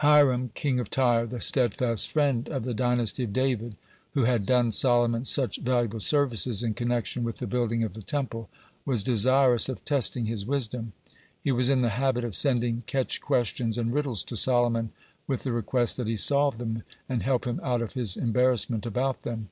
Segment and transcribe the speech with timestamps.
[0.02, 3.74] Hiram, king of Tyre, the steadfast friend of the dynasty of David,
[4.12, 8.48] who had done Solomon such valuable services in connection with the building of the Temple,
[8.86, 10.92] was desirous of testing his wisdom.
[11.42, 14.90] He was in the habit of sending catch questions and riddles to Solomon
[15.26, 19.22] with the request that he solve them and help him out of his embarrassment about
[19.22, 19.48] them.